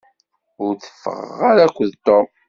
[0.65, 2.27] Ur teffɣeɣ ara akked Tom.